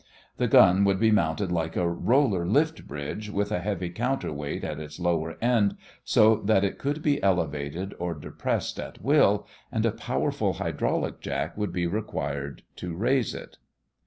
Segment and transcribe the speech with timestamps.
[0.37, 4.63] The gun would be mounted like a roller lift bridge with a heavy counter weight
[4.63, 9.85] at its lower end so that it could be elevated or depressed at will and
[9.85, 13.59] a powerful hydraulic jack would be required to raise it.